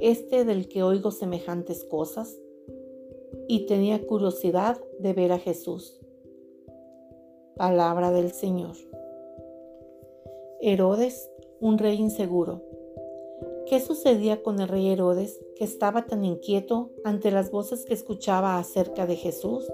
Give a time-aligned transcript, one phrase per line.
[0.00, 2.36] este del que oigo semejantes cosas?
[3.48, 6.00] Y tenía curiosidad de ver a Jesús.
[7.56, 8.76] Palabra del Señor.
[10.60, 12.62] Herodes, un rey inseguro.
[13.66, 18.58] ¿Qué sucedía con el rey Herodes que estaba tan inquieto ante las voces que escuchaba
[18.58, 19.70] acerca de Jesús?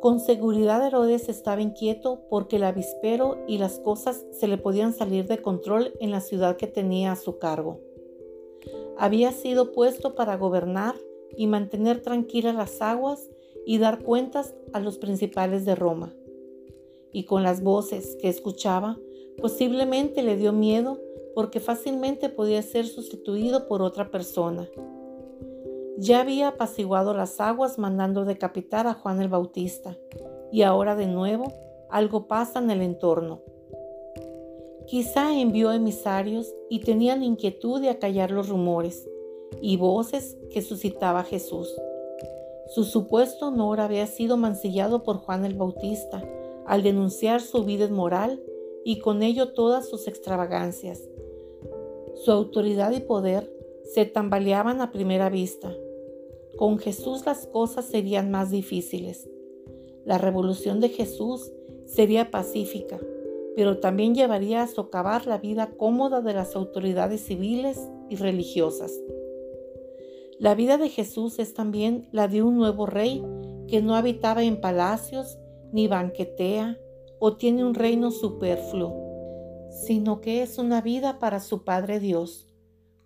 [0.00, 5.26] Con seguridad Herodes estaba inquieto porque el avispero y las cosas se le podían salir
[5.26, 7.87] de control en la ciudad que tenía a su cargo
[8.98, 10.96] había sido puesto para gobernar
[11.36, 13.28] y mantener tranquilas las aguas
[13.64, 16.12] y dar cuentas a los principales de Roma.
[17.12, 18.98] Y con las voces que escuchaba,
[19.40, 21.00] posiblemente le dio miedo
[21.34, 24.68] porque fácilmente podía ser sustituido por otra persona.
[25.96, 29.96] Ya había apaciguado las aguas mandando decapitar a Juan el Bautista,
[30.50, 31.52] y ahora de nuevo
[31.90, 33.42] algo pasa en el entorno.
[34.88, 39.06] Quizá envió emisarios y tenían inquietud de acallar los rumores
[39.60, 41.68] y voces que suscitaba Jesús.
[42.68, 46.26] Su supuesto honor había sido mancillado por Juan el Bautista
[46.64, 48.42] al denunciar su vida inmoral
[48.82, 51.06] y con ello todas sus extravagancias.
[52.24, 53.52] Su autoridad y poder
[53.92, 55.70] se tambaleaban a primera vista.
[56.56, 59.28] Con Jesús las cosas serían más difíciles.
[60.06, 61.52] La revolución de Jesús
[61.84, 62.98] sería pacífica
[63.58, 68.92] pero también llevaría a socavar la vida cómoda de las autoridades civiles y religiosas.
[70.38, 73.20] La vida de Jesús es también la de un nuevo rey
[73.66, 75.40] que no habitaba en palacios,
[75.72, 76.78] ni banquetea,
[77.18, 78.94] o tiene un reino superfluo,
[79.72, 82.46] sino que es una vida para su Padre Dios,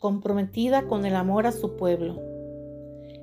[0.00, 2.20] comprometida con el amor a su pueblo.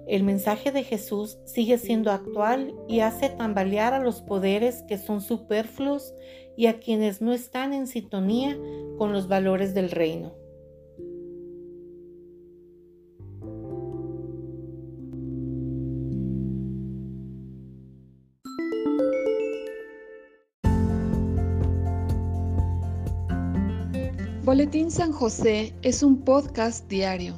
[0.07, 5.19] El mensaje de Jesús sigue siendo actual y hace tambalear a los poderes que son
[5.19, 6.13] superfluos
[6.56, 8.57] y a quienes no están en sintonía
[8.97, 10.34] con los valores del reino.
[24.45, 27.38] Boletín San José es un podcast diario.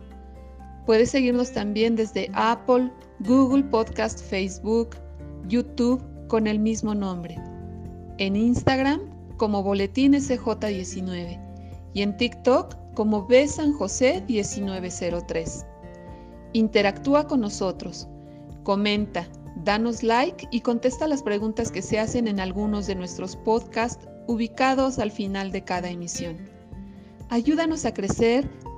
[0.85, 4.95] Puedes seguirnos también desde Apple, Google Podcast, Facebook,
[5.47, 7.37] YouTube con el mismo nombre.
[8.17, 9.01] En Instagram
[9.37, 11.39] como Boletín SJ19
[11.93, 15.65] y en TikTok como B San José 1903.
[16.53, 18.07] Interactúa con nosotros,
[18.63, 19.27] comenta,
[19.63, 24.99] danos like y contesta las preguntas que se hacen en algunos de nuestros podcasts ubicados
[24.99, 26.37] al final de cada emisión.
[27.29, 28.49] Ayúdanos a crecer